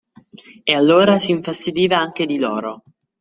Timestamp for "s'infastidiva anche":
1.19-2.25